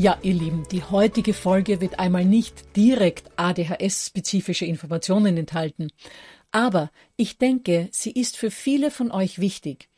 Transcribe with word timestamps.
Ja, 0.00 0.16
ihr 0.22 0.34
Lieben, 0.34 0.62
die 0.70 0.84
heutige 0.84 1.34
Folge 1.34 1.80
wird 1.80 1.98
einmal 1.98 2.24
nicht 2.24 2.76
direkt 2.76 3.32
ADHS-spezifische 3.36 4.64
Informationen 4.64 5.36
enthalten. 5.36 5.90
Aber 6.52 6.92
ich 7.16 7.36
denke, 7.38 7.88
sie 7.90 8.12
ist 8.12 8.36
für 8.36 8.52
viele 8.52 8.92
von 8.92 9.10
euch 9.10 9.40
wichtig. 9.40 9.88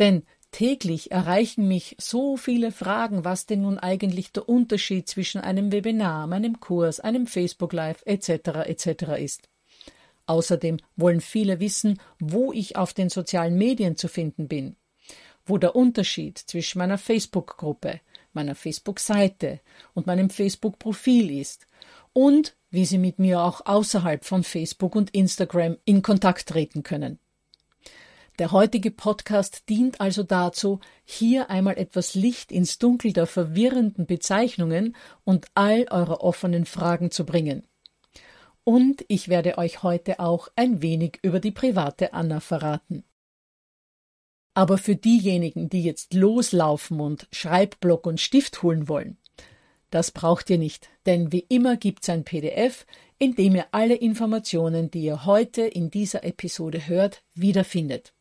Denn 0.00 0.24
täglich 0.50 1.12
erreichen 1.12 1.68
mich 1.68 1.94
so 2.00 2.36
viele 2.36 2.72
Fragen, 2.72 3.24
was 3.24 3.46
denn 3.46 3.62
nun 3.62 3.78
eigentlich 3.78 4.32
der 4.32 4.48
Unterschied 4.48 5.08
zwischen 5.08 5.40
einem 5.40 5.70
Webinar, 5.70 6.28
einem 6.32 6.58
Kurs, 6.58 6.98
einem 6.98 7.28
Facebook 7.28 7.72
Live 7.72 8.02
etc. 8.04 8.66
etc. 8.66 8.88
ist. 9.16 9.48
Außerdem 10.26 10.78
wollen 10.96 11.20
viele 11.20 11.60
wissen, 11.60 12.00
wo 12.18 12.52
ich 12.52 12.74
auf 12.74 12.94
den 12.94 13.10
sozialen 13.10 13.56
Medien 13.56 13.96
zu 13.96 14.08
finden 14.08 14.48
bin, 14.48 14.74
wo 15.44 15.56
der 15.56 15.76
Unterschied 15.76 16.36
zwischen 16.36 16.80
meiner 16.80 16.98
Facebook-Gruppe, 16.98 18.00
meiner 18.36 18.54
Facebook-Seite 18.54 19.60
und 19.94 20.06
meinem 20.06 20.30
Facebook-Profil 20.30 21.36
ist 21.40 21.66
und 22.12 22.56
wie 22.70 22.84
Sie 22.84 22.98
mit 22.98 23.18
mir 23.18 23.42
auch 23.42 23.66
außerhalb 23.66 24.24
von 24.24 24.44
Facebook 24.44 24.94
und 24.94 25.10
Instagram 25.10 25.78
in 25.84 26.02
Kontakt 26.02 26.48
treten 26.48 26.84
können. 26.84 27.18
Der 28.38 28.52
heutige 28.52 28.90
Podcast 28.90 29.68
dient 29.70 30.00
also 30.00 30.22
dazu, 30.22 30.80
hier 31.04 31.48
einmal 31.48 31.78
etwas 31.78 32.14
Licht 32.14 32.52
ins 32.52 32.78
Dunkel 32.78 33.14
der 33.14 33.26
verwirrenden 33.26 34.06
Bezeichnungen 34.06 34.94
und 35.24 35.46
all 35.54 35.86
eurer 35.90 36.20
offenen 36.22 36.66
Fragen 36.66 37.10
zu 37.10 37.24
bringen. 37.24 37.66
Und 38.62 39.04
ich 39.08 39.28
werde 39.28 39.56
euch 39.58 39.82
heute 39.82 40.20
auch 40.20 40.48
ein 40.54 40.82
wenig 40.82 41.18
über 41.22 41.40
die 41.40 41.52
private 41.52 42.12
Anna 42.12 42.40
verraten. 42.40 43.04
Aber 44.56 44.78
für 44.78 44.96
diejenigen, 44.96 45.68
die 45.68 45.82
jetzt 45.82 46.14
loslaufen 46.14 46.98
und 46.98 47.28
Schreibblock 47.30 48.06
und 48.06 48.22
Stift 48.22 48.62
holen 48.62 48.88
wollen, 48.88 49.18
das 49.90 50.10
braucht 50.10 50.48
ihr 50.48 50.56
nicht, 50.56 50.88
denn 51.04 51.30
wie 51.30 51.44
immer 51.50 51.76
gibt's 51.76 52.08
ein 52.08 52.24
PDF, 52.24 52.86
in 53.18 53.34
dem 53.34 53.54
ihr 53.54 53.66
alle 53.72 53.96
Informationen, 53.96 54.90
die 54.90 55.02
ihr 55.02 55.26
heute 55.26 55.60
in 55.60 55.90
dieser 55.90 56.24
Episode 56.24 56.88
hört, 56.88 57.22
wiederfindet. 57.34 58.14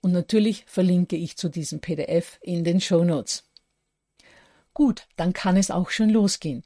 Und 0.00 0.12
natürlich 0.12 0.64
verlinke 0.66 1.16
ich 1.16 1.36
zu 1.36 1.50
diesem 1.50 1.80
PDF 1.80 2.38
in 2.40 2.64
den 2.64 2.80
Show 2.80 3.04
Notes. 3.04 3.44
Gut, 4.72 5.08
dann 5.16 5.34
kann 5.34 5.58
es 5.58 5.70
auch 5.70 5.90
schon 5.90 6.08
losgehen. 6.08 6.64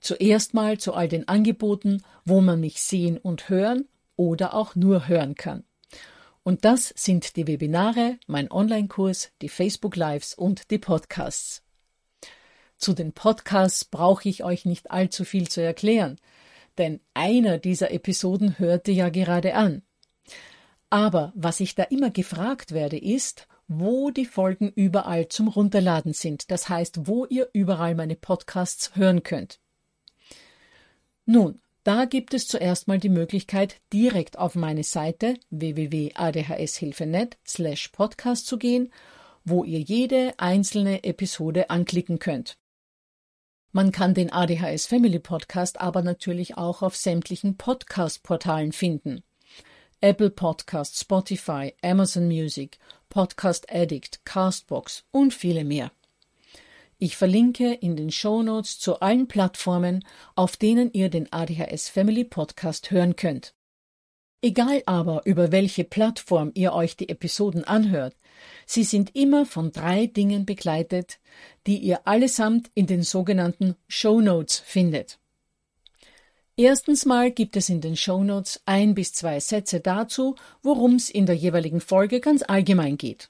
Zuerst 0.00 0.52
mal 0.52 0.76
zu 0.76 0.92
all 0.92 1.08
den 1.08 1.28
Angeboten, 1.28 2.02
wo 2.26 2.42
man 2.42 2.60
mich 2.60 2.82
sehen 2.82 3.16
und 3.16 3.48
hören 3.48 3.88
oder 4.16 4.52
auch 4.52 4.74
nur 4.74 5.08
hören 5.08 5.34
kann. 5.34 5.64
Und 6.44 6.64
das 6.64 6.92
sind 6.96 7.36
die 7.36 7.46
Webinare, 7.46 8.18
mein 8.26 8.50
Online-Kurs, 8.50 9.30
die 9.42 9.48
Facebook 9.48 9.94
Lives 9.94 10.34
und 10.34 10.70
die 10.70 10.78
Podcasts. 10.78 11.62
Zu 12.76 12.94
den 12.94 13.12
Podcasts 13.12 13.84
brauche 13.84 14.28
ich 14.28 14.42
euch 14.42 14.64
nicht 14.64 14.90
allzu 14.90 15.24
viel 15.24 15.48
zu 15.48 15.62
erklären, 15.62 16.18
denn 16.78 17.00
einer 17.14 17.58
dieser 17.58 17.92
Episoden 17.92 18.58
hörte 18.58 18.90
ja 18.90 19.08
gerade 19.08 19.54
an. 19.54 19.82
Aber 20.90 21.32
was 21.36 21.60
ich 21.60 21.76
da 21.76 21.84
immer 21.84 22.10
gefragt 22.10 22.72
werde, 22.72 22.98
ist, 22.98 23.46
wo 23.68 24.10
die 24.10 24.26
Folgen 24.26 24.68
überall 24.74 25.28
zum 25.28 25.48
Runterladen 25.48 26.12
sind, 26.12 26.50
das 26.50 26.68
heißt, 26.68 27.06
wo 27.06 27.24
ihr 27.24 27.48
überall 27.52 27.94
meine 27.94 28.16
Podcasts 28.16 28.96
hören 28.96 29.22
könnt. 29.22 29.60
Nun, 31.24 31.61
da 31.84 32.04
gibt 32.04 32.32
es 32.34 32.46
zuerst 32.46 32.86
mal 32.86 32.98
die 32.98 33.08
Möglichkeit, 33.08 33.80
direkt 33.92 34.38
auf 34.38 34.54
meine 34.54 34.84
Seite 34.84 35.34
www.adhshilfe.net 35.50 37.38
slash 37.46 37.88
podcast 37.88 38.46
zu 38.46 38.58
gehen, 38.58 38.92
wo 39.44 39.64
ihr 39.64 39.80
jede 39.80 40.34
einzelne 40.38 41.02
Episode 41.02 41.70
anklicken 41.70 42.18
könnt. 42.18 42.56
Man 43.72 43.90
kann 43.90 44.14
den 44.14 44.30
ADHS 44.30 44.86
Family 44.86 45.18
Podcast 45.18 45.80
aber 45.80 46.02
natürlich 46.02 46.56
auch 46.56 46.82
auf 46.82 46.94
sämtlichen 46.94 47.56
Podcast-Portalen 47.56 48.72
finden. 48.72 49.22
Apple 50.00 50.30
Podcast, 50.30 51.00
Spotify, 51.00 51.74
Amazon 51.82 52.28
Music, 52.28 52.78
Podcast 53.08 53.72
Addict, 53.72 54.24
Castbox 54.24 55.04
und 55.10 55.32
viele 55.32 55.64
mehr. 55.64 55.90
Ich 57.04 57.16
verlinke 57.16 57.72
in 57.72 57.96
den 57.96 58.12
Shownotes 58.12 58.78
zu 58.78 59.00
allen 59.00 59.26
Plattformen, 59.26 60.04
auf 60.36 60.56
denen 60.56 60.92
ihr 60.92 61.08
den 61.08 61.32
ADHS 61.32 61.88
Family 61.88 62.22
Podcast 62.22 62.92
hören 62.92 63.16
könnt. 63.16 63.54
Egal 64.40 64.84
aber, 64.86 65.22
über 65.24 65.50
welche 65.50 65.82
Plattform 65.82 66.52
ihr 66.54 66.72
euch 66.72 66.96
die 66.96 67.08
Episoden 67.08 67.64
anhört, 67.64 68.14
sie 68.66 68.84
sind 68.84 69.16
immer 69.16 69.46
von 69.46 69.72
drei 69.72 70.06
Dingen 70.06 70.46
begleitet, 70.46 71.18
die 71.66 71.78
ihr 71.78 72.06
allesamt 72.06 72.70
in 72.74 72.86
den 72.86 73.02
sogenannten 73.02 73.74
Shownotes 73.88 74.60
findet. 74.60 75.18
Erstens 76.56 77.04
mal 77.04 77.32
gibt 77.32 77.56
es 77.56 77.68
in 77.68 77.80
den 77.80 77.96
Shownotes 77.96 78.62
ein 78.64 78.94
bis 78.94 79.12
zwei 79.12 79.40
Sätze 79.40 79.80
dazu, 79.80 80.36
worum 80.62 80.94
es 80.94 81.10
in 81.10 81.26
der 81.26 81.34
jeweiligen 81.34 81.80
Folge 81.80 82.20
ganz 82.20 82.44
allgemein 82.46 82.96
geht. 82.96 83.28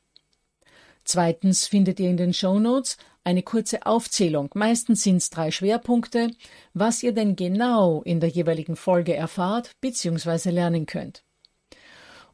Zweitens 1.04 1.66
findet 1.66 2.00
ihr 2.00 2.08
in 2.08 2.16
den 2.16 2.32
Shownotes 2.32 2.96
eine 3.24 3.42
kurze 3.42 3.86
Aufzählung, 3.86 4.50
meistens 4.54 5.02
sind 5.02 5.16
es 5.18 5.30
drei 5.30 5.50
Schwerpunkte, 5.50 6.30
was 6.74 7.02
ihr 7.02 7.12
denn 7.12 7.36
genau 7.36 8.02
in 8.02 8.20
der 8.20 8.30
jeweiligen 8.30 8.76
Folge 8.76 9.14
erfahrt 9.14 9.72
bzw. 9.80 10.50
lernen 10.50 10.86
könnt. 10.86 11.22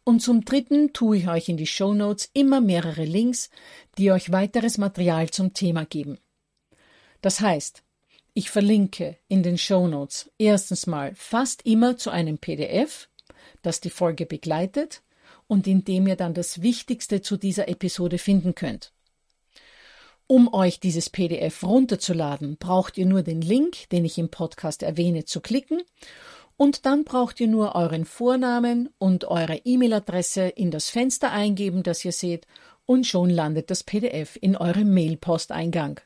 Und 0.04 0.20
zum 0.20 0.44
Dritten 0.44 0.94
tue 0.94 1.18
ich 1.18 1.28
euch 1.28 1.50
in 1.50 1.58
die 1.58 1.66
Show 1.66 1.92
Notes 1.92 2.30
immer 2.32 2.62
mehrere 2.62 3.04
Links, 3.04 3.50
die 3.98 4.10
euch 4.10 4.32
weiteres 4.32 4.78
Material 4.78 5.28
zum 5.28 5.52
Thema 5.52 5.84
geben. 5.84 6.18
Das 7.20 7.40
heißt, 7.40 7.82
Ich 8.38 8.50
verlinke 8.50 9.18
in 9.26 9.42
den 9.42 9.58
Show 9.58 9.88
Notes 9.88 10.30
erstens 10.38 10.86
mal 10.86 11.12
fast 11.16 11.66
immer 11.66 11.96
zu 11.96 12.10
einem 12.10 12.38
PDF, 12.38 13.08
das 13.62 13.80
die 13.80 13.90
Folge 13.90 14.26
begleitet 14.26 15.02
und 15.48 15.66
in 15.66 15.84
dem 15.84 16.06
ihr 16.06 16.16
dann 16.16 16.34
das 16.34 16.62
Wichtigste 16.62 17.20
zu 17.20 17.36
dieser 17.36 17.68
Episode 17.68 18.18
finden 18.18 18.54
könnt. 18.54 18.92
Um 20.28 20.52
euch 20.52 20.78
dieses 20.78 21.10
PDF 21.10 21.64
runterzuladen, 21.64 22.58
braucht 22.58 22.98
ihr 22.98 23.06
nur 23.06 23.22
den 23.22 23.40
Link, 23.40 23.88
den 23.88 24.04
ich 24.04 24.18
im 24.18 24.28
Podcast 24.28 24.82
erwähne, 24.82 25.24
zu 25.24 25.40
klicken 25.40 25.80
und 26.58 26.86
dann 26.86 27.04
braucht 27.04 27.40
ihr 27.40 27.46
nur 27.46 27.76
euren 27.76 28.04
Vornamen 28.04 28.90
und 28.98 29.24
eure 29.24 29.62
E-Mail-Adresse 29.64 30.48
in 30.48 30.70
das 30.70 30.90
Fenster 30.90 31.32
eingeben, 31.32 31.82
das 31.82 32.04
ihr 32.04 32.12
seht, 32.12 32.46
und 32.84 33.06
schon 33.06 33.30
landet 33.30 33.70
das 33.70 33.84
PDF 33.84 34.36
in 34.40 34.56
eurem 34.56 34.92
Mail-Posteingang. 34.92 36.00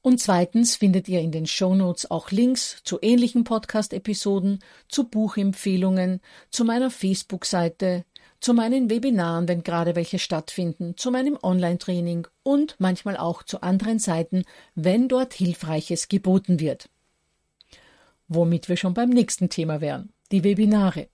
Und 0.00 0.20
zweitens 0.20 0.76
findet 0.76 1.08
ihr 1.08 1.20
in 1.20 1.30
den 1.30 1.46
Shownotes 1.46 2.10
auch 2.10 2.30
Links 2.30 2.80
zu 2.84 2.98
ähnlichen 3.02 3.44
Podcast-Episoden, 3.44 4.60
zu 4.88 5.08
Buchempfehlungen, 5.08 6.20
zu 6.50 6.64
meiner 6.64 6.90
Facebook-Seite, 6.90 8.04
zu 8.44 8.52
meinen 8.52 8.90
Webinaren, 8.90 9.48
wenn 9.48 9.62
gerade 9.62 9.96
welche 9.96 10.18
stattfinden, 10.18 10.98
zu 10.98 11.10
meinem 11.10 11.38
Online-Training 11.42 12.26
und 12.42 12.76
manchmal 12.78 13.16
auch 13.16 13.42
zu 13.42 13.62
anderen 13.62 13.98
Seiten, 13.98 14.44
wenn 14.74 15.08
dort 15.08 15.32
Hilfreiches 15.32 16.08
geboten 16.08 16.60
wird. 16.60 16.90
Womit 18.28 18.68
wir 18.68 18.76
schon 18.76 18.92
beim 18.92 19.08
nächsten 19.08 19.48
Thema 19.48 19.80
wären, 19.80 20.12
die 20.30 20.44
Webinare. 20.44 21.08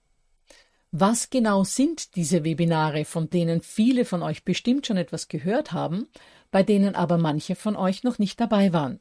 Was 0.91 1.29
genau 1.29 1.63
sind 1.63 2.17
diese 2.17 2.43
Webinare, 2.43 3.05
von 3.05 3.29
denen 3.29 3.61
viele 3.61 4.03
von 4.03 4.23
euch 4.23 4.43
bestimmt 4.43 4.85
schon 4.85 4.97
etwas 4.97 5.29
gehört 5.29 5.71
haben, 5.71 6.09
bei 6.51 6.63
denen 6.63 6.95
aber 6.95 7.17
manche 7.17 7.55
von 7.55 7.77
euch 7.77 8.03
noch 8.03 8.19
nicht 8.19 8.41
dabei 8.41 8.73
waren? 8.73 8.99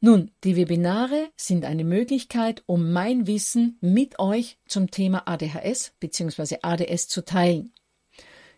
Nun, 0.00 0.30
die 0.44 0.54
Webinare 0.54 1.28
sind 1.36 1.64
eine 1.64 1.82
Möglichkeit, 1.82 2.62
um 2.66 2.92
mein 2.92 3.26
Wissen 3.26 3.78
mit 3.80 4.20
euch 4.20 4.58
zum 4.66 4.92
Thema 4.92 5.26
ADHS 5.26 5.92
bzw. 5.98 6.58
ADS 6.62 7.08
zu 7.08 7.24
teilen. 7.24 7.72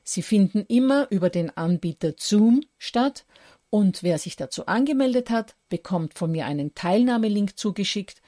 Sie 0.02 0.22
finden 0.22 0.66
immer 0.68 1.06
über 1.10 1.30
den 1.30 1.56
Anbieter 1.56 2.12
Zoom 2.18 2.62
statt 2.76 3.24
und 3.70 4.02
wer 4.02 4.18
sich 4.18 4.36
dazu 4.36 4.66
angemeldet 4.66 5.30
hat, 5.30 5.56
bekommt 5.68 6.14
von 6.14 6.30
mir 6.30 6.44
einen 6.44 6.74
Teilnahmelink 6.74 7.58
zugeschickt. 7.58 8.20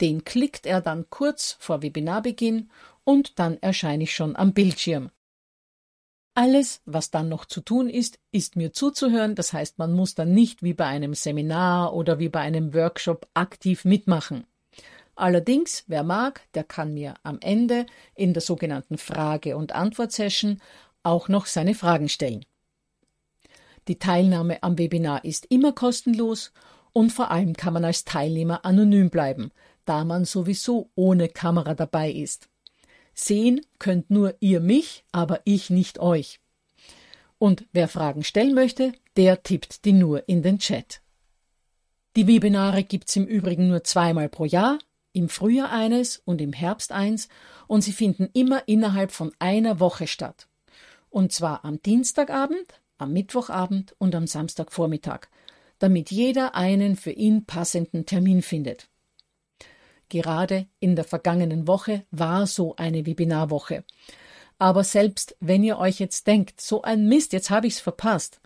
Den 0.00 0.24
klickt 0.24 0.64
er 0.66 0.80
dann 0.80 1.10
kurz 1.10 1.56
vor 1.58 1.82
Webinarbeginn 1.82 2.70
und 3.02 3.38
dann 3.40 3.56
erscheine 3.60 4.04
ich 4.04 4.14
schon 4.14 4.36
am 4.36 4.52
Bildschirm. 4.52 5.10
Alles, 6.34 6.80
was 6.86 7.10
dann 7.10 7.28
noch 7.28 7.44
zu 7.44 7.60
tun 7.60 7.90
ist, 7.90 8.18
ist 8.30 8.56
mir 8.56 8.72
zuzuhören, 8.72 9.34
das 9.34 9.52
heißt, 9.52 9.78
man 9.78 9.92
muss 9.92 10.14
dann 10.14 10.32
nicht 10.32 10.62
wie 10.62 10.72
bei 10.72 10.86
einem 10.86 11.12
Seminar 11.12 11.92
oder 11.92 12.18
wie 12.18 12.30
bei 12.30 12.40
einem 12.40 12.72
Workshop 12.72 13.28
aktiv 13.34 13.84
mitmachen. 13.84 14.46
Allerdings, 15.14 15.84
wer 15.88 16.02
mag, 16.02 16.40
der 16.54 16.64
kann 16.64 16.94
mir 16.94 17.14
am 17.22 17.38
Ende 17.40 17.84
in 18.14 18.32
der 18.32 18.40
sogenannten 18.40 18.96
Frage- 18.96 19.58
und 19.58 19.72
Antwort-Session 19.72 20.62
auch 21.02 21.28
noch 21.28 21.44
seine 21.44 21.74
Fragen 21.74 22.08
stellen. 22.08 22.46
Die 23.88 23.98
Teilnahme 23.98 24.62
am 24.62 24.78
Webinar 24.78 25.26
ist 25.26 25.44
immer 25.50 25.72
kostenlos 25.72 26.52
und 26.94 27.10
vor 27.10 27.30
allem 27.30 27.52
kann 27.52 27.74
man 27.74 27.84
als 27.84 28.04
Teilnehmer 28.04 28.64
anonym 28.64 29.10
bleiben, 29.10 29.50
da 29.84 30.04
man 30.04 30.24
sowieso 30.24 30.90
ohne 30.94 31.28
Kamera 31.28 31.74
dabei 31.74 32.10
ist. 32.10 32.48
Sehen 33.14 33.60
könnt 33.78 34.10
nur 34.10 34.34
ihr 34.40 34.60
mich, 34.60 35.04
aber 35.12 35.40
ich 35.44 35.70
nicht 35.70 35.98
euch. 35.98 36.40
Und 37.38 37.64
wer 37.72 37.88
Fragen 37.88 38.22
stellen 38.22 38.54
möchte, 38.54 38.92
der 39.16 39.42
tippt 39.42 39.84
die 39.84 39.92
nur 39.92 40.28
in 40.28 40.42
den 40.42 40.58
Chat. 40.58 41.00
Die 42.16 42.26
Webinare 42.26 42.84
gibt's 42.84 43.16
im 43.16 43.26
Übrigen 43.26 43.68
nur 43.68 43.84
zweimal 43.84 44.28
pro 44.28 44.44
Jahr, 44.44 44.78
im 45.12 45.28
Frühjahr 45.28 45.70
eines 45.70 46.18
und 46.24 46.40
im 46.40 46.52
Herbst 46.52 46.92
eins, 46.92 47.28
und 47.66 47.82
sie 47.82 47.92
finden 47.92 48.28
immer 48.32 48.66
innerhalb 48.66 49.12
von 49.12 49.32
einer 49.38 49.80
Woche 49.80 50.06
statt. 50.06 50.48
Und 51.10 51.32
zwar 51.32 51.64
am 51.64 51.80
Dienstagabend, 51.82 52.80
am 52.98 53.12
Mittwochabend 53.12 53.94
und 53.98 54.14
am 54.14 54.26
Samstagvormittag, 54.26 55.28
damit 55.78 56.10
jeder 56.10 56.54
einen 56.54 56.96
für 56.96 57.10
ihn 57.10 57.44
passenden 57.44 58.06
Termin 58.06 58.42
findet. 58.42 58.88
Gerade 60.12 60.66
in 60.78 60.94
der 60.94 61.06
vergangenen 61.06 61.66
Woche 61.66 62.04
war 62.10 62.46
so 62.46 62.76
eine 62.76 63.06
Webinarwoche. 63.06 63.82
Aber 64.58 64.84
selbst 64.84 65.34
wenn 65.40 65.64
ihr 65.64 65.78
euch 65.78 66.00
jetzt 66.00 66.26
denkt, 66.26 66.60
so 66.60 66.82
ein 66.82 67.08
Mist, 67.08 67.32
jetzt 67.32 67.48
habe 67.48 67.66
ich's 67.66 67.80
verpasst, 67.80 68.38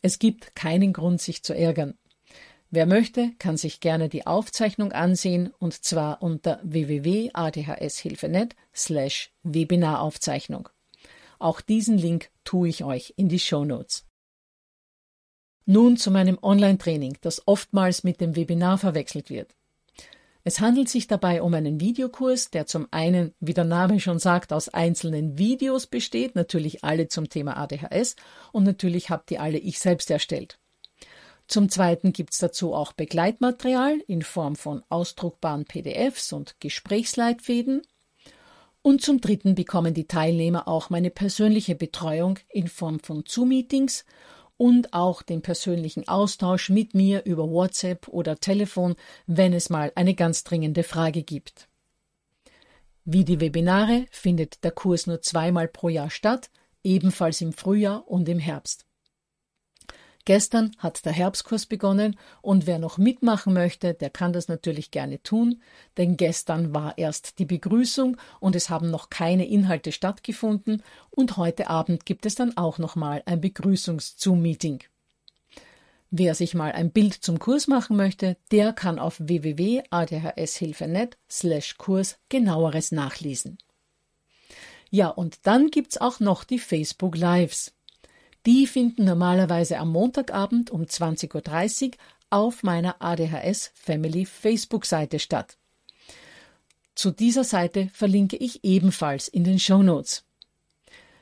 es 0.00 0.20
gibt 0.20 0.54
keinen 0.54 0.92
Grund, 0.92 1.20
sich 1.20 1.42
zu 1.42 1.56
ärgern. 1.56 1.98
Wer 2.70 2.86
möchte, 2.86 3.32
kann 3.40 3.56
sich 3.56 3.80
gerne 3.80 4.08
die 4.08 4.28
Aufzeichnung 4.28 4.92
ansehen 4.92 5.52
und 5.58 5.84
zwar 5.84 6.22
unter 6.22 6.60
www.adhshilfe.net 6.62 8.54
slash 8.72 9.32
Webinaraufzeichnung. 9.42 10.68
Auch 11.40 11.60
diesen 11.60 11.98
Link 11.98 12.30
tue 12.44 12.68
ich 12.68 12.84
euch 12.84 13.14
in 13.16 13.28
die 13.28 13.40
Show 13.40 13.64
Notes. 13.64 14.06
Nun 15.66 15.96
zu 15.96 16.12
meinem 16.12 16.38
Online-Training, 16.40 17.18
das 17.22 17.42
oftmals 17.48 18.04
mit 18.04 18.20
dem 18.20 18.36
Webinar 18.36 18.78
verwechselt 18.78 19.30
wird. 19.30 19.57
Es 20.48 20.60
handelt 20.60 20.88
sich 20.88 21.06
dabei 21.06 21.42
um 21.42 21.52
einen 21.52 21.78
Videokurs, 21.78 22.48
der 22.48 22.64
zum 22.64 22.88
einen, 22.90 23.34
wie 23.38 23.52
der 23.52 23.64
Name 23.64 24.00
schon 24.00 24.18
sagt, 24.18 24.54
aus 24.54 24.70
einzelnen 24.70 25.36
Videos 25.36 25.86
besteht, 25.86 26.36
natürlich 26.36 26.84
alle 26.84 27.08
zum 27.08 27.28
Thema 27.28 27.58
ADHS 27.58 28.16
und 28.50 28.64
natürlich 28.64 29.10
habt 29.10 29.30
ihr 29.30 29.42
alle 29.42 29.58
ich 29.58 29.78
selbst 29.78 30.10
erstellt. 30.10 30.58
Zum 31.48 31.68
Zweiten 31.68 32.14
gibt's 32.14 32.38
dazu 32.38 32.72
auch 32.72 32.94
Begleitmaterial 32.94 33.98
in 34.06 34.22
Form 34.22 34.56
von 34.56 34.82
ausdruckbaren 34.88 35.66
PDFs 35.66 36.32
und 36.32 36.58
Gesprächsleitfäden. 36.60 37.82
Und 38.80 39.02
zum 39.02 39.20
Dritten 39.20 39.54
bekommen 39.54 39.92
die 39.92 40.08
Teilnehmer 40.08 40.66
auch 40.66 40.88
meine 40.88 41.10
persönliche 41.10 41.74
Betreuung 41.74 42.38
in 42.48 42.68
Form 42.68 43.00
von 43.00 43.24
Zoom-Meetings 43.28 44.06
und 44.58 44.92
auch 44.92 45.22
den 45.22 45.40
persönlichen 45.40 46.06
Austausch 46.06 46.68
mit 46.68 46.94
mir 46.94 47.24
über 47.24 47.48
WhatsApp 47.48 48.08
oder 48.08 48.38
Telefon, 48.38 48.96
wenn 49.26 49.54
es 49.54 49.70
mal 49.70 49.92
eine 49.94 50.14
ganz 50.14 50.44
dringende 50.44 50.82
Frage 50.82 51.22
gibt. 51.22 51.68
Wie 53.06 53.24
die 53.24 53.40
Webinare 53.40 54.04
findet 54.10 54.62
der 54.64 54.72
Kurs 54.72 55.06
nur 55.06 55.22
zweimal 55.22 55.68
pro 55.68 55.88
Jahr 55.88 56.10
statt, 56.10 56.50
ebenfalls 56.84 57.40
im 57.40 57.54
Frühjahr 57.54 58.06
und 58.06 58.28
im 58.28 58.38
Herbst. 58.38 58.84
Gestern 60.28 60.72
hat 60.76 61.06
der 61.06 61.12
Herbstkurs 61.12 61.64
begonnen 61.64 62.18
und 62.42 62.66
wer 62.66 62.78
noch 62.78 62.98
mitmachen 62.98 63.54
möchte, 63.54 63.94
der 63.94 64.10
kann 64.10 64.34
das 64.34 64.46
natürlich 64.46 64.90
gerne 64.90 65.22
tun, 65.22 65.62
denn 65.96 66.18
gestern 66.18 66.74
war 66.74 66.98
erst 66.98 67.38
die 67.38 67.46
Begrüßung 67.46 68.18
und 68.38 68.54
es 68.54 68.68
haben 68.68 68.90
noch 68.90 69.08
keine 69.08 69.48
Inhalte 69.48 69.90
stattgefunden 69.90 70.82
und 71.08 71.38
heute 71.38 71.70
Abend 71.70 72.04
gibt 72.04 72.26
es 72.26 72.34
dann 72.34 72.54
auch 72.58 72.76
nochmal 72.76 73.22
ein 73.24 73.40
Begrüßungs-Zoom-Meeting. 73.40 74.80
Wer 76.10 76.34
sich 76.34 76.52
mal 76.52 76.72
ein 76.72 76.90
Bild 76.90 77.14
zum 77.14 77.38
Kurs 77.38 77.66
machen 77.66 77.96
möchte, 77.96 78.36
der 78.52 78.74
kann 78.74 78.98
auf 78.98 79.18
www.adhshilfe.net 79.18 81.16
slash 81.30 81.78
Kurs 81.78 82.18
genaueres 82.28 82.92
nachlesen. 82.92 83.56
Ja, 84.90 85.08
und 85.08 85.38
dann 85.44 85.70
gibt's 85.70 85.96
auch 85.96 86.20
noch 86.20 86.44
die 86.44 86.58
Facebook 86.58 87.16
Lives. 87.16 87.72
Die 88.46 88.66
finden 88.66 89.04
normalerweise 89.04 89.78
am 89.78 89.90
Montagabend 89.90 90.70
um 90.70 90.82
20.30 90.82 91.86
Uhr 91.86 91.90
auf 92.30 92.62
meiner 92.62 93.00
ADHS 93.00 93.72
Family 93.74 94.26
Facebook-Seite 94.26 95.18
statt. 95.18 95.56
Zu 96.94 97.10
dieser 97.10 97.44
Seite 97.44 97.88
verlinke 97.92 98.36
ich 98.36 98.64
ebenfalls 98.64 99.28
in 99.28 99.44
den 99.44 99.58
Show 99.58 99.82
Notes. 99.82 100.24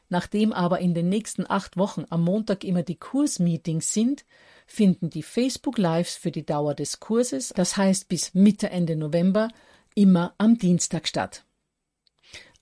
Nachdem 0.09 0.53
aber 0.53 0.79
in 0.81 0.95
den 0.95 1.09
nächsten 1.09 1.45
acht 1.49 1.77
Wochen 1.77 2.05
am 2.11 2.23
Montag 2.23 2.65
immer 2.65 2.83
die 2.83 2.97
Kursmeetings 2.97 3.93
sind, 3.93 4.25
finden 4.67 5.11
die 5.11 5.23
Facebook 5.23 5.79
Lives 5.79 6.17
für 6.17 6.31
die 6.31 6.47
Dauer 6.47 6.75
des 6.75 7.01
Kurses, 7.01 7.53
das 7.55 7.77
heißt 7.77 8.09
bis 8.09 8.35
Mitte 8.35 8.71
Ende 8.71 8.97
November, 8.97 9.49
immer 9.95 10.35
am 10.39 10.59
Dienstag 10.59 11.09
statt. 11.09 11.45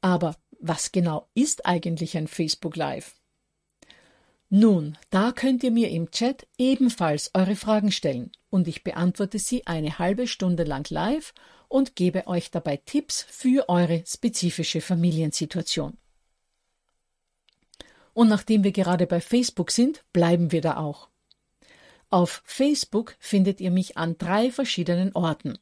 Aber 0.00 0.36
was 0.58 0.92
genau 0.92 1.28
ist 1.34 1.66
eigentlich 1.66 2.16
ein 2.16 2.28
Facebook 2.28 2.76
Live? 2.76 3.14
Nun, 4.56 4.96
da 5.10 5.32
könnt 5.32 5.64
ihr 5.64 5.72
mir 5.72 5.90
im 5.90 6.12
Chat 6.12 6.46
ebenfalls 6.58 7.32
eure 7.34 7.56
Fragen 7.56 7.90
stellen 7.90 8.30
und 8.50 8.68
ich 8.68 8.84
beantworte 8.84 9.40
sie 9.40 9.66
eine 9.66 9.98
halbe 9.98 10.28
Stunde 10.28 10.62
lang 10.62 10.88
live 10.90 11.34
und 11.66 11.96
gebe 11.96 12.28
euch 12.28 12.52
dabei 12.52 12.76
Tipps 12.76 13.26
für 13.28 13.68
eure 13.68 14.04
spezifische 14.06 14.80
Familiensituation. 14.80 15.96
Und 18.12 18.28
nachdem 18.28 18.62
wir 18.62 18.70
gerade 18.70 19.08
bei 19.08 19.20
Facebook 19.20 19.72
sind, 19.72 20.04
bleiben 20.12 20.52
wir 20.52 20.60
da 20.60 20.76
auch. 20.76 21.08
Auf 22.08 22.40
Facebook 22.44 23.16
findet 23.18 23.60
ihr 23.60 23.72
mich 23.72 23.96
an 23.96 24.18
drei 24.18 24.52
verschiedenen 24.52 25.16
Orten. 25.16 25.58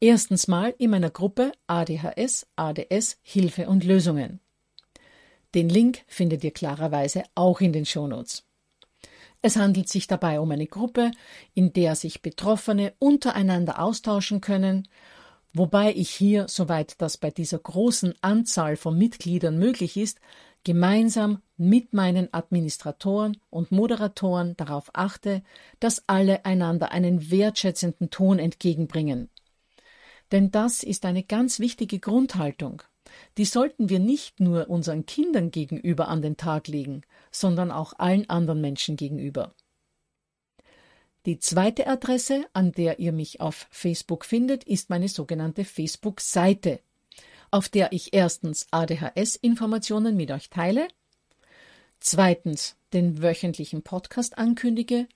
Erstens 0.00 0.48
mal 0.48 0.74
in 0.78 0.90
meiner 0.90 1.10
Gruppe 1.10 1.52
ADHS, 1.68 2.48
ADS, 2.56 3.18
Hilfe 3.22 3.68
und 3.68 3.84
Lösungen. 3.84 4.40
Den 5.54 5.68
Link 5.68 6.02
findet 6.08 6.42
ihr 6.42 6.50
klarerweise 6.50 7.22
auch 7.34 7.60
in 7.60 7.72
den 7.72 7.86
Shownotes. 7.86 8.44
Es 9.40 9.56
handelt 9.56 9.88
sich 9.88 10.06
dabei 10.06 10.40
um 10.40 10.50
eine 10.50 10.66
Gruppe, 10.66 11.10
in 11.52 11.72
der 11.72 11.94
sich 11.94 12.22
Betroffene 12.22 12.94
untereinander 12.98 13.78
austauschen 13.78 14.40
können, 14.40 14.88
wobei 15.52 15.92
ich 15.92 16.10
hier, 16.10 16.46
soweit 16.48 17.00
das 17.00 17.18
bei 17.18 17.30
dieser 17.30 17.58
großen 17.58 18.14
Anzahl 18.22 18.76
von 18.76 18.96
Mitgliedern 18.96 19.58
möglich 19.58 19.96
ist, 19.96 20.18
gemeinsam 20.64 21.42
mit 21.56 21.92
meinen 21.92 22.32
Administratoren 22.32 23.36
und 23.50 23.70
Moderatoren 23.70 24.56
darauf 24.56 24.90
achte, 24.94 25.42
dass 25.78 26.02
alle 26.06 26.44
einander 26.46 26.90
einen 26.90 27.30
wertschätzenden 27.30 28.10
Ton 28.10 28.38
entgegenbringen. 28.38 29.28
Denn 30.32 30.50
das 30.50 30.82
ist 30.82 31.04
eine 31.04 31.22
ganz 31.22 31.60
wichtige 31.60 32.00
Grundhaltung. 32.00 32.82
Die 33.36 33.44
sollten 33.44 33.88
wir 33.88 33.98
nicht 33.98 34.40
nur 34.40 34.70
unseren 34.70 35.06
Kindern 35.06 35.50
gegenüber 35.50 36.08
an 36.08 36.22
den 36.22 36.36
Tag 36.36 36.68
legen, 36.68 37.02
sondern 37.30 37.70
auch 37.70 37.94
allen 37.98 38.28
anderen 38.30 38.60
Menschen 38.60 38.96
gegenüber. 38.96 39.52
Die 41.26 41.38
zweite 41.38 41.86
Adresse, 41.86 42.44
an 42.52 42.72
der 42.72 42.98
ihr 42.98 43.12
mich 43.12 43.40
auf 43.40 43.66
Facebook 43.70 44.24
findet, 44.24 44.64
ist 44.64 44.90
meine 44.90 45.08
sogenannte 45.08 45.64
Facebook-Seite 45.64 46.80
auf 47.54 47.68
der 47.68 47.92
ich 47.92 48.12
erstens 48.12 48.66
ADHS-Informationen 48.72 50.16
mit 50.16 50.32
euch 50.32 50.50
teile, 50.50 50.88
zweitens 52.00 52.74
den 52.92 53.22
wöchentlichen 53.22 53.82
Podcast 53.82 54.38
ankündige 54.38 55.06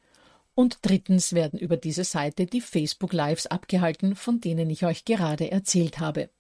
und 0.54 0.78
drittens 0.82 1.32
werden 1.32 1.58
über 1.58 1.76
diese 1.76 2.04
Seite 2.04 2.46
die 2.46 2.60
Facebook 2.60 3.12
Lives 3.12 3.48
abgehalten, 3.48 4.14
von 4.14 4.40
denen 4.40 4.70
ich 4.70 4.86
euch 4.86 5.04
gerade 5.04 5.50
erzählt 5.50 5.98
habe. 5.98 6.30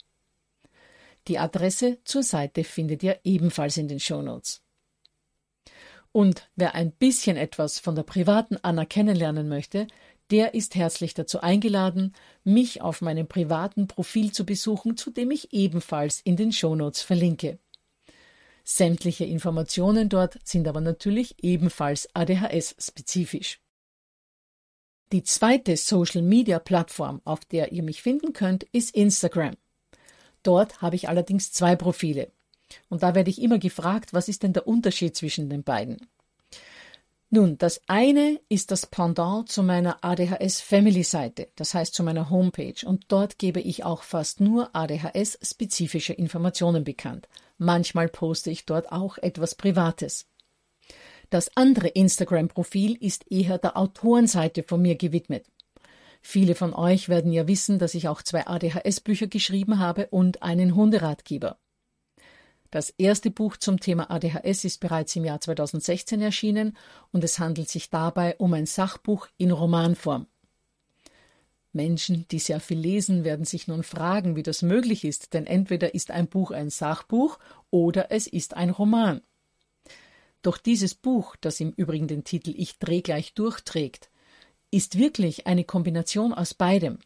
Die 1.28 1.38
Adresse 1.38 1.98
zur 2.04 2.22
Seite 2.22 2.64
findet 2.64 3.02
ihr 3.02 3.20
ebenfalls 3.22 3.76
in 3.76 3.86
den 3.86 4.00
Shownotes. 4.00 4.62
Und 6.10 6.48
wer 6.56 6.74
ein 6.74 6.90
bisschen 6.90 7.36
etwas 7.36 7.78
von 7.78 7.94
der 7.94 8.02
privaten 8.02 8.56
Anna 8.62 8.86
kennenlernen 8.86 9.48
möchte, 9.48 9.86
der 10.30 10.54
ist 10.54 10.74
herzlich 10.74 11.14
dazu 11.14 11.40
eingeladen, 11.40 12.14
mich 12.44 12.82
auf 12.82 13.00
meinem 13.02 13.26
privaten 13.26 13.86
Profil 13.86 14.32
zu 14.32 14.44
besuchen, 14.44 14.96
zu 14.96 15.10
dem 15.10 15.30
ich 15.30 15.52
ebenfalls 15.52 16.20
in 16.20 16.36
den 16.36 16.52
Shownotes 16.52 17.02
verlinke. 17.02 17.58
Sämtliche 18.64 19.24
Informationen 19.24 20.08
dort 20.08 20.38
sind 20.44 20.68
aber 20.68 20.80
natürlich 20.80 21.42
ebenfalls 21.42 22.08
ADHS-spezifisch. 22.14 23.60
Die 25.12 25.22
zweite 25.22 25.76
Social-Media-Plattform, 25.76 27.22
auf 27.24 27.46
der 27.46 27.72
ihr 27.72 27.82
mich 27.82 28.02
finden 28.02 28.34
könnt, 28.34 28.64
ist 28.64 28.94
Instagram. 28.94 29.56
Dort 30.48 30.80
habe 30.80 30.96
ich 30.96 31.10
allerdings 31.10 31.52
zwei 31.52 31.76
Profile. 31.76 32.32
Und 32.88 33.02
da 33.02 33.14
werde 33.14 33.28
ich 33.28 33.42
immer 33.42 33.58
gefragt, 33.58 34.14
was 34.14 34.30
ist 34.30 34.42
denn 34.42 34.54
der 34.54 34.66
Unterschied 34.66 35.14
zwischen 35.14 35.50
den 35.50 35.62
beiden? 35.62 36.08
Nun, 37.28 37.58
das 37.58 37.82
eine 37.86 38.40
ist 38.48 38.70
das 38.70 38.86
Pendant 38.86 39.50
zu 39.50 39.62
meiner 39.62 40.02
ADHS 40.02 40.62
Family 40.62 41.02
Seite, 41.02 41.48
das 41.56 41.74
heißt 41.74 41.92
zu 41.92 42.02
meiner 42.02 42.30
Homepage, 42.30 42.86
und 42.86 43.04
dort 43.08 43.36
gebe 43.36 43.60
ich 43.60 43.84
auch 43.84 44.02
fast 44.02 44.40
nur 44.40 44.74
ADHS 44.74 45.38
spezifische 45.42 46.14
Informationen 46.14 46.82
bekannt. 46.82 47.28
Manchmal 47.58 48.08
poste 48.08 48.50
ich 48.50 48.64
dort 48.64 48.90
auch 48.90 49.18
etwas 49.18 49.54
Privates. 49.54 50.24
Das 51.28 51.54
andere 51.58 51.88
Instagram-Profil 51.88 52.96
ist 52.98 53.30
eher 53.30 53.58
der 53.58 53.76
Autorenseite 53.76 54.62
von 54.62 54.80
mir 54.80 54.96
gewidmet. 54.96 55.44
Viele 56.20 56.54
von 56.54 56.74
euch 56.74 57.08
werden 57.08 57.32
ja 57.32 57.46
wissen, 57.48 57.78
dass 57.78 57.94
ich 57.94 58.08
auch 58.08 58.22
zwei 58.22 58.46
ADHS-Bücher 58.46 59.28
geschrieben 59.28 59.78
habe 59.78 60.08
und 60.08 60.42
einen 60.42 60.74
Hunderatgeber. 60.74 61.58
Das 62.70 62.90
erste 62.90 63.30
Buch 63.30 63.56
zum 63.56 63.80
Thema 63.80 64.10
ADHS 64.10 64.64
ist 64.64 64.80
bereits 64.80 65.16
im 65.16 65.24
Jahr 65.24 65.40
2016 65.40 66.20
erschienen 66.20 66.76
und 67.12 67.24
es 67.24 67.38
handelt 67.38 67.70
sich 67.70 67.88
dabei 67.88 68.36
um 68.36 68.52
ein 68.52 68.66
Sachbuch 68.66 69.26
in 69.38 69.50
Romanform. 69.52 70.26
Menschen, 71.72 72.26
die 72.30 72.38
sehr 72.38 72.60
viel 72.60 72.78
lesen, 72.78 73.24
werden 73.24 73.44
sich 73.44 73.68
nun 73.68 73.82
fragen, 73.82 74.36
wie 74.36 74.42
das 74.42 74.62
möglich 74.62 75.04
ist, 75.04 75.32
denn 75.32 75.46
entweder 75.46 75.94
ist 75.94 76.10
ein 76.10 76.26
Buch 76.26 76.50
ein 76.50 76.70
Sachbuch 76.70 77.38
oder 77.70 78.10
es 78.10 78.26
ist 78.26 78.54
ein 78.54 78.70
Roman. 78.70 79.22
Doch 80.42 80.58
dieses 80.58 80.94
Buch, 80.94 81.36
das 81.40 81.60
im 81.60 81.72
Übrigen 81.72 82.06
den 82.06 82.24
Titel 82.24 82.52
Ich 82.56 82.78
dreh 82.78 83.00
gleich 83.00 83.34
durchträgt, 83.34 84.07
ist 84.70 84.98
wirklich 84.98 85.46
eine 85.46 85.64
Kombination 85.64 86.32
aus 86.32 86.54
beidem. 86.54 86.98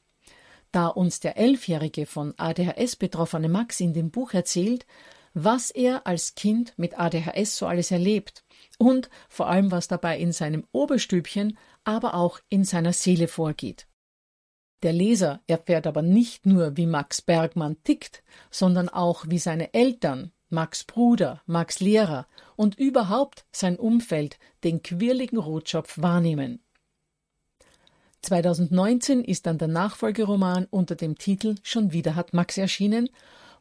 Da 0.73 0.89
uns 0.89 1.21
der 1.21 1.37
Elfjährige 1.37 2.07
von 2.07 2.35
ADHS 2.39 2.97
betroffene 2.97 3.49
Max 3.49 3.81
in 3.81 3.93
dem 3.93 4.11
Buch 4.11 4.33
erzählt, 4.33 4.87
was 5.35 5.71
er 5.71 6.07
als 6.07 6.35
Kind 6.35 6.75
mit 6.77 6.99
ADHS 6.99 7.57
so 7.57 7.67
alles 7.67 7.91
erlebt 7.91 8.45
und 8.79 9.11
vor 9.29 9.49
allem, 9.49 9.71
was 9.71 9.89
dabei 9.89 10.19
in 10.19 10.33
seinem 10.33 10.65
Oberstübchen, 10.73 11.59
aber 11.85 12.15
auch 12.15 12.41
in 12.49 12.65
seiner 12.65 12.93
Seele 12.93 13.29
vorgeht. 13.29 13.87
Der 14.83 14.93
Leser 14.93 15.41
erfährt 15.47 15.87
aber 15.87 16.03
nicht 16.03 16.45
nur, 16.45 16.77
wie 16.77 16.87
Max 16.87 17.23
Bergmann 17.23 17.83
tickt, 17.85 18.23
sondern 18.51 18.89
auch, 18.89 19.25
wie 19.29 19.39
seine 19.39 19.73
Eltern, 19.75 20.33
Max 20.49 20.85
Bruder, 20.85 21.41
Max 21.47 21.81
Lehrer 21.81 22.27
und 22.57 22.79
überhaupt 22.79 23.47
sein 23.53 23.77
Umfeld 23.77 24.39
den 24.65 24.83
quirligen 24.83 25.39
Rotschopf 25.39 25.99
wahrnehmen. 25.99 26.62
2019 28.23 29.25
ist 29.25 29.47
dann 29.47 29.59
der 29.59 29.69
Nachfolgeroman 29.69 30.67
unter 30.71 30.95
dem 30.95 31.19
Titel 31.19 31.57
Schon 31.63 31.93
wieder 31.93 32.15
hat 32.15 32.33
Max 32.33 32.57
erschienen 32.57 33.09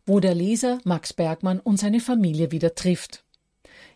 wo 0.05 0.19
der 0.19 0.35
Leser 0.35 0.79
Max 0.83 1.13
Bergmann 1.13 1.59
und 1.59 1.77
seine 1.77 1.99
Familie 1.99 2.51
wieder 2.51 2.75
trifft. 2.75 3.23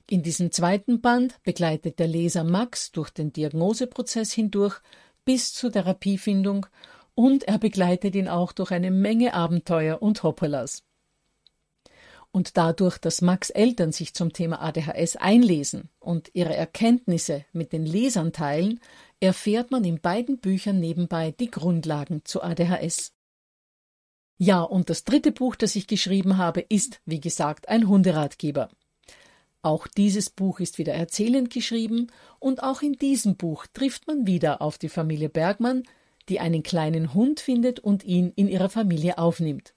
In 0.09 0.21
diesem 0.21 0.51
zweiten 0.51 1.01
Band 1.01 1.41
begleitet 1.43 1.99
der 1.99 2.07
Leser 2.07 2.43
Max 2.43 2.91
durch 2.91 3.09
den 3.09 3.33
Diagnoseprozess 3.33 4.31
hindurch 4.31 4.79
bis 5.25 5.53
zur 5.53 5.71
Therapiefindung 5.71 6.67
und 7.15 7.43
er 7.45 7.57
begleitet 7.57 8.15
ihn 8.15 8.27
auch 8.27 8.51
durch 8.51 8.71
eine 8.71 8.91
Menge 8.91 9.33
Abenteuer 9.33 10.01
und 10.01 10.21
Hoppelas. 10.21 10.83
Und 12.35 12.57
dadurch, 12.57 12.97
dass 12.97 13.21
Max 13.21 13.49
Eltern 13.49 13.93
sich 13.93 14.13
zum 14.13 14.33
Thema 14.33 14.61
ADHS 14.61 15.15
einlesen 15.15 15.87
und 16.01 16.31
ihre 16.33 16.53
Erkenntnisse 16.53 17.45
mit 17.53 17.71
den 17.71 17.85
Lesern 17.85 18.33
teilen, 18.33 18.81
erfährt 19.21 19.71
man 19.71 19.85
in 19.85 20.01
beiden 20.01 20.39
Büchern 20.39 20.81
nebenbei 20.81 21.31
die 21.31 21.49
Grundlagen 21.49 22.25
zu 22.25 22.43
ADHS. 22.43 23.13
Ja, 24.37 24.63
und 24.63 24.89
das 24.89 25.05
dritte 25.05 25.31
Buch, 25.31 25.55
das 25.55 25.77
ich 25.77 25.87
geschrieben 25.87 26.35
habe, 26.35 26.59
ist, 26.59 26.99
wie 27.05 27.21
gesagt, 27.21 27.69
ein 27.69 27.87
Hunderatgeber. 27.87 28.67
Auch 29.61 29.87
dieses 29.87 30.29
Buch 30.29 30.59
ist 30.59 30.77
wieder 30.77 30.93
erzählend 30.93 31.51
geschrieben 31.51 32.07
und 32.39 32.63
auch 32.63 32.81
in 32.81 32.97
diesem 32.97 33.37
Buch 33.37 33.65
trifft 33.73 34.07
man 34.07 34.27
wieder 34.27 34.61
auf 34.61 34.77
die 34.77 34.89
Familie 34.89 35.29
Bergmann, 35.29 35.83
die 36.27 36.41
einen 36.41 36.63
kleinen 36.63 37.13
Hund 37.13 37.39
findet 37.39 37.79
und 37.79 38.03
ihn 38.03 38.33
in 38.35 38.49
ihrer 38.49 38.67
Familie 38.67 39.19
aufnimmt. 39.19 39.74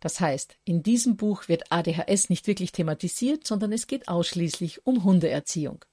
Das 0.00 0.20
heißt, 0.20 0.56
in 0.64 0.82
diesem 0.82 1.16
Buch 1.16 1.48
wird 1.48 1.72
ADHS 1.72 2.30
nicht 2.30 2.46
wirklich 2.46 2.72
thematisiert, 2.72 3.46
sondern 3.46 3.72
es 3.72 3.86
geht 3.86 4.08
ausschließlich 4.08 4.86
um 4.86 5.04
Hundeerziehung. 5.04 5.84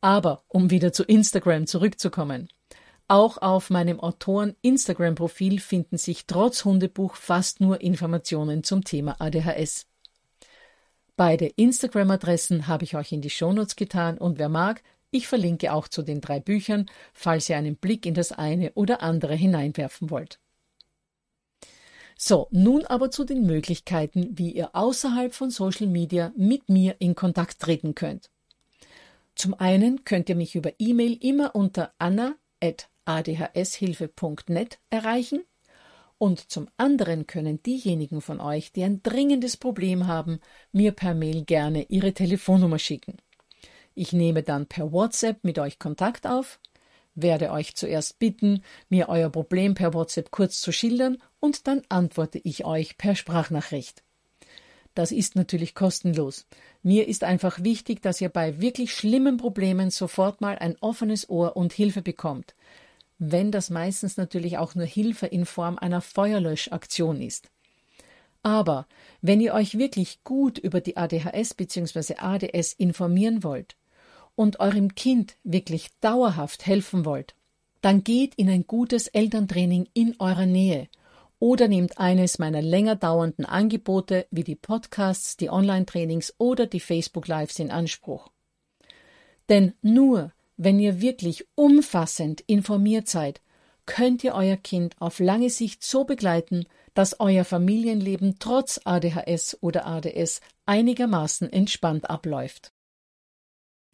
Aber 0.00 0.44
um 0.48 0.70
wieder 0.70 0.92
zu 0.92 1.04
Instagram 1.04 1.66
zurückzukommen. 1.66 2.48
Auch 3.08 3.38
auf 3.38 3.70
meinem 3.70 4.00
Autoren-Instagram-Profil 4.00 5.60
finden 5.60 5.96
sich 5.96 6.26
trotz 6.26 6.64
Hundebuch 6.64 7.14
fast 7.14 7.60
nur 7.60 7.80
Informationen 7.80 8.64
zum 8.64 8.84
Thema 8.84 9.20
ADHS. 9.20 9.86
Beide 11.16 11.46
Instagram-Adressen 11.46 12.66
habe 12.66 12.84
ich 12.84 12.96
euch 12.96 13.12
in 13.12 13.22
die 13.22 13.30
Shownotes 13.30 13.76
getan 13.76 14.18
und 14.18 14.38
wer 14.38 14.50
mag, 14.50 14.82
ich 15.10 15.28
verlinke 15.28 15.72
auch 15.72 15.88
zu 15.88 16.02
den 16.02 16.20
drei 16.20 16.40
Büchern, 16.40 16.90
falls 17.14 17.48
ihr 17.48 17.56
einen 17.56 17.76
Blick 17.76 18.04
in 18.04 18.14
das 18.14 18.32
eine 18.32 18.72
oder 18.74 19.02
andere 19.02 19.34
hineinwerfen 19.34 20.10
wollt. 20.10 20.40
So, 22.18 22.48
nun 22.50 22.86
aber 22.86 23.10
zu 23.10 23.24
den 23.24 23.44
Möglichkeiten, 23.44 24.30
wie 24.38 24.52
ihr 24.52 24.74
außerhalb 24.74 25.34
von 25.34 25.50
Social 25.50 25.86
Media 25.86 26.32
mit 26.36 26.68
mir 26.68 26.96
in 26.98 27.14
Kontakt 27.14 27.60
treten 27.60 27.94
könnt. 27.94 28.30
Zum 29.34 29.52
einen 29.54 30.04
könnt 30.04 30.30
ihr 30.30 30.36
mich 30.36 30.54
über 30.54 30.72
E-Mail 30.78 31.18
immer 31.20 31.54
unter 31.54 31.92
anna@ 31.98 32.34
adhshilfe.net 33.04 34.78
erreichen 34.90 35.44
und 36.18 36.50
zum 36.50 36.68
anderen 36.76 37.26
können 37.26 37.62
diejenigen 37.62 38.20
von 38.20 38.40
euch, 38.40 38.72
die 38.72 38.82
ein 38.82 39.02
dringendes 39.02 39.56
Problem 39.56 40.06
haben, 40.06 40.40
mir 40.72 40.92
per 40.92 41.14
Mail 41.14 41.44
gerne 41.44 41.84
ihre 41.84 42.12
Telefonnummer 42.12 42.78
schicken. 42.78 43.18
Ich 43.94 44.12
nehme 44.12 44.42
dann 44.42 44.66
per 44.66 44.92
WhatsApp 44.92 45.44
mit 45.44 45.58
euch 45.58 45.78
Kontakt 45.78 46.26
auf, 46.26 46.58
werde 47.14 47.50
euch 47.50 47.76
zuerst 47.76 48.18
bitten, 48.18 48.62
mir 48.88 49.08
euer 49.08 49.30
Problem 49.30 49.74
per 49.74 49.94
WhatsApp 49.94 50.30
kurz 50.30 50.60
zu 50.60 50.72
schildern 50.72 51.18
und 51.46 51.66
dann 51.66 51.80
antworte 51.88 52.38
ich 52.44 52.66
euch 52.66 52.98
per 52.98 53.14
Sprachnachricht. 53.14 54.02
Das 54.94 55.12
ist 55.12 55.36
natürlich 55.36 55.74
kostenlos. 55.74 56.46
Mir 56.82 57.08
ist 57.08 57.24
einfach 57.24 57.62
wichtig, 57.62 58.02
dass 58.02 58.20
ihr 58.20 58.28
bei 58.28 58.60
wirklich 58.60 58.94
schlimmen 58.94 59.38
Problemen 59.38 59.90
sofort 59.90 60.42
mal 60.42 60.58
ein 60.58 60.76
offenes 60.80 61.28
Ohr 61.30 61.56
und 61.56 61.72
Hilfe 61.72 62.02
bekommt 62.02 62.54
wenn 63.18 63.50
das 63.50 63.70
meistens 63.70 64.16
natürlich 64.16 64.58
auch 64.58 64.74
nur 64.74 64.84
Hilfe 64.86 65.26
in 65.26 65.46
Form 65.46 65.78
einer 65.78 66.00
Feuerlöschaktion 66.00 67.20
ist. 67.20 67.50
Aber 68.42 68.86
wenn 69.22 69.40
ihr 69.40 69.54
euch 69.54 69.78
wirklich 69.78 70.22
gut 70.22 70.58
über 70.58 70.80
die 70.80 70.96
ADHS 70.96 71.54
bzw. 71.54 72.16
ADS 72.18 72.72
informieren 72.74 73.42
wollt 73.42 73.76
und 74.34 74.60
eurem 74.60 74.94
Kind 74.94 75.36
wirklich 75.42 75.88
dauerhaft 76.00 76.66
helfen 76.66 77.04
wollt, 77.04 77.34
dann 77.80 78.04
geht 78.04 78.34
in 78.34 78.48
ein 78.48 78.66
gutes 78.66 79.08
Elterntraining 79.08 79.88
in 79.94 80.14
eurer 80.18 80.46
Nähe 80.46 80.88
oder 81.38 81.68
nehmt 81.68 81.98
eines 81.98 82.38
meiner 82.38 82.62
länger 82.62 82.96
dauernden 82.96 83.44
Angebote 83.44 84.26
wie 84.30 84.44
die 84.44 84.56
Podcasts, 84.56 85.36
die 85.36 85.50
Online-Trainings 85.50 86.34
oder 86.38 86.66
die 86.66 86.80
Facebook-Lives 86.80 87.58
in 87.58 87.70
Anspruch. 87.70 88.30
Denn 89.48 89.74
nur 89.82 90.32
wenn 90.56 90.80
ihr 90.80 91.00
wirklich 91.00 91.46
umfassend 91.54 92.40
informiert 92.42 93.08
seid, 93.08 93.42
könnt 93.84 94.24
ihr 94.24 94.34
euer 94.34 94.56
Kind 94.56 94.96
auf 94.98 95.20
lange 95.20 95.50
Sicht 95.50 95.84
so 95.84 96.04
begleiten, 96.04 96.66
dass 96.94 97.20
euer 97.20 97.44
Familienleben 97.44 98.36
trotz 98.38 98.80
ADHS 98.84 99.58
oder 99.60 99.86
ADS 99.86 100.40
einigermaßen 100.64 101.52
entspannt 101.52 102.08
abläuft. 102.08 102.72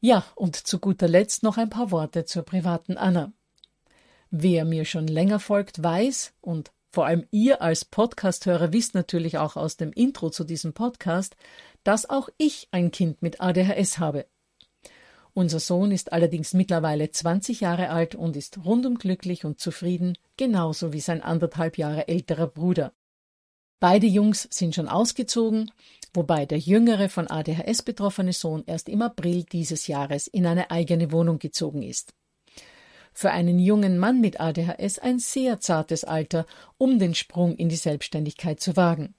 Ja, 0.01 0.25
und 0.35 0.57
zu 0.57 0.79
guter 0.79 1.09
Letzt 1.09 1.43
noch 1.43 1.59
ein 1.59 1.69
paar 1.69 1.91
Worte 1.91 2.25
zur 2.25 2.43
privaten 2.45 2.97
Anna. 2.97 3.33
Wer 4.31 4.65
mir 4.65 4.85
schon 4.85 5.07
länger 5.07 5.41
folgt, 5.41 5.83
weiß, 5.83 6.33
und 6.41 6.73
vor 6.93 7.07
allem 7.07 7.27
ihr 7.31 7.63
als 7.63 7.87
Podcasthörer 7.87 8.73
wisst 8.73 8.95
natürlich 8.95 9.39
auch 9.39 9.57
aus 9.57 9.79
dem 9.79 9.93
Intro 9.93 10.29
zu 10.29 10.45
diesem 10.45 10.75
Podcast, 10.75 11.37
dass 11.85 12.09
auch 12.09 12.29
ich 12.37 12.69
ein 12.71 12.91
Kind 12.91 13.23
mit 13.23 13.41
ADHS 13.41 13.99
habe. 13.99 14.27
Unser 15.35 15.61
Sohn 15.61 15.91
ist 15.91 16.13
allerdings 16.13 16.53
mittlerweile 16.53 17.11
20 17.11 17.63
Jahre 17.63 17.89
alt 17.89 18.15
und 18.15 18.37
ist 18.37 18.63
rundum 18.65 18.99
glücklich 18.99 19.47
und 19.47 19.59
zufrieden, 19.59 20.19
genauso 20.37 20.93
wie 20.93 21.01
sein 21.01 21.23
anderthalb 21.23 21.79
Jahre 21.79 22.09
älterer 22.09 22.47
Bruder. 22.47 22.93
Beide 23.81 24.07
Jungs 24.07 24.47
sind 24.51 24.75
schon 24.75 24.89
ausgezogen, 24.89 25.73
wobei 26.13 26.45
der 26.45 26.59
jüngere 26.59 27.09
von 27.09 27.29
ADHS 27.29 27.83
betroffene 27.83 28.35
Sohn 28.35 28.63
erst 28.67 28.91
im 28.91 29.01
April 29.01 29.45
dieses 29.45 29.87
Jahres 29.87 30.27
in 30.27 30.45
eine 30.47 30.71
eigene 30.71 31.11
Wohnung 31.11 31.39
gezogen 31.39 31.83
ist. 31.83 32.13
Für 33.12 33.31
einen 33.31 33.59
jungen 33.59 33.99
Mann 33.99 34.21
mit 34.21 34.40
ADHS 34.40 34.99
ein 34.99 35.19
sehr 35.19 35.61
zartes 35.61 36.04
Alter, 36.04 36.47
um 36.78 36.99
den 36.99 37.14
Sprung 37.14 37.57
in 37.57 37.69
die 37.69 37.76
Selbstständigkeit 37.76 38.61
zu 38.61 38.76
wagen. 38.76 39.14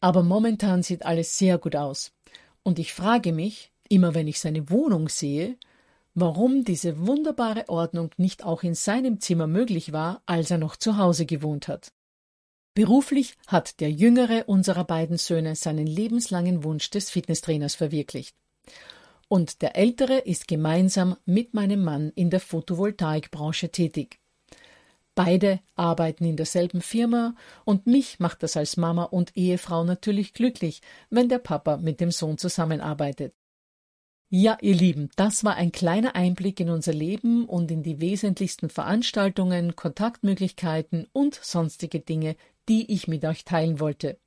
Aber 0.00 0.22
momentan 0.22 0.82
sieht 0.82 1.04
alles 1.04 1.36
sehr 1.36 1.58
gut 1.58 1.74
aus. 1.74 2.12
Und 2.62 2.78
ich 2.78 2.94
frage 2.94 3.32
mich, 3.32 3.72
immer 3.88 4.14
wenn 4.14 4.28
ich 4.28 4.40
seine 4.40 4.70
Wohnung 4.70 5.08
sehe, 5.08 5.56
warum 6.14 6.64
diese 6.64 7.06
wunderbare 7.06 7.68
Ordnung 7.68 8.10
nicht 8.16 8.44
auch 8.44 8.62
in 8.62 8.74
seinem 8.74 9.20
Zimmer 9.20 9.46
möglich 9.46 9.92
war, 9.92 10.22
als 10.26 10.50
er 10.50 10.58
noch 10.58 10.76
zu 10.76 10.96
Hause 10.96 11.26
gewohnt 11.26 11.68
hat. 11.68 11.92
Beruflich 12.74 13.34
hat 13.48 13.80
der 13.80 13.90
jüngere 13.90 14.48
unserer 14.48 14.84
beiden 14.84 15.16
Söhne 15.16 15.56
seinen 15.56 15.86
lebenslangen 15.86 16.62
Wunsch 16.62 16.90
des 16.90 17.10
Fitnesstrainers 17.10 17.74
verwirklicht. 17.74 18.36
Und 19.28 19.62
der 19.62 19.76
ältere 19.76 20.18
ist 20.18 20.48
gemeinsam 20.48 21.16
mit 21.26 21.54
meinem 21.54 21.84
Mann 21.84 22.10
in 22.14 22.30
der 22.30 22.40
Photovoltaikbranche 22.40 23.70
tätig. 23.70 24.18
Beide 25.14 25.60
arbeiten 25.74 26.24
in 26.24 26.36
derselben 26.36 26.80
Firma 26.80 27.34
und 27.64 27.86
mich 27.86 28.20
macht 28.20 28.42
das 28.42 28.56
als 28.56 28.76
Mama 28.76 29.02
und 29.02 29.36
Ehefrau 29.36 29.84
natürlich 29.84 30.32
glücklich, 30.32 30.80
wenn 31.10 31.28
der 31.28 31.40
Papa 31.40 31.76
mit 31.76 32.00
dem 32.00 32.12
Sohn 32.12 32.38
zusammenarbeitet. 32.38 33.34
Ja, 34.30 34.58
ihr 34.60 34.74
Lieben, 34.74 35.10
das 35.16 35.42
war 35.42 35.56
ein 35.56 35.72
kleiner 35.72 36.14
Einblick 36.14 36.60
in 36.60 36.70
unser 36.70 36.92
Leben 36.92 37.46
und 37.46 37.70
in 37.70 37.82
die 37.82 38.00
wesentlichsten 38.00 38.70
Veranstaltungen, 38.70 39.74
Kontaktmöglichkeiten 39.74 41.06
und 41.12 41.34
sonstige 41.34 42.00
Dinge, 42.00 42.36
die 42.68 42.92
ich 42.92 43.08
mit 43.08 43.24
euch 43.24 43.44
teilen 43.44 43.80
wollte. 43.80 44.18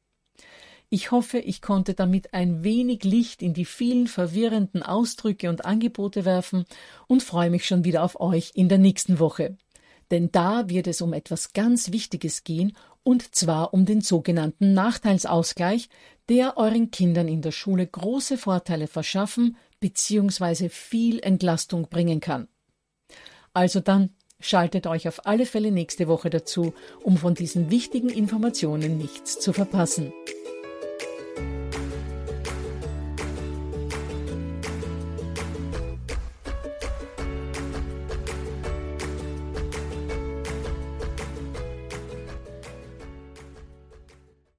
Ich 0.93 1.11
hoffe, 1.11 1.39
ich 1.39 1.61
konnte 1.61 1.93
damit 1.93 2.33
ein 2.33 2.65
wenig 2.65 3.05
Licht 3.05 3.41
in 3.41 3.53
die 3.53 3.63
vielen 3.63 4.07
verwirrenden 4.07 4.83
Ausdrücke 4.83 5.47
und 5.47 5.63
Angebote 5.63 6.25
werfen 6.25 6.65
und 7.07 7.23
freue 7.23 7.49
mich 7.49 7.65
schon 7.65 7.85
wieder 7.85 8.03
auf 8.03 8.19
euch 8.19 8.51
in 8.55 8.67
der 8.67 8.77
nächsten 8.77 9.17
Woche. 9.17 9.55
Denn 10.11 10.33
da 10.33 10.67
wird 10.67 10.87
es 10.87 11.01
um 11.01 11.13
etwas 11.13 11.53
ganz 11.53 11.93
Wichtiges 11.93 12.43
gehen, 12.43 12.75
und 13.03 13.33
zwar 13.33 13.73
um 13.73 13.85
den 13.85 14.01
sogenannten 14.01 14.73
Nachteilsausgleich, 14.73 15.87
der 16.27 16.57
euren 16.57 16.91
Kindern 16.91 17.29
in 17.29 17.41
der 17.41 17.53
Schule 17.53 17.87
große 17.87 18.37
Vorteile 18.37 18.87
verschaffen, 18.87 19.55
beziehungsweise 19.79 20.67
viel 20.67 21.21
Entlastung 21.21 21.87
bringen 21.87 22.19
kann. 22.19 22.49
Also 23.53 23.79
dann 23.79 24.09
schaltet 24.41 24.87
euch 24.87 25.07
auf 25.07 25.25
alle 25.25 25.45
Fälle 25.45 25.71
nächste 25.71 26.09
Woche 26.09 26.29
dazu, 26.29 26.73
um 27.01 27.15
von 27.15 27.33
diesen 27.33 27.71
wichtigen 27.71 28.09
Informationen 28.09 28.97
nichts 28.97 29.39
zu 29.39 29.53
verpassen. 29.53 30.11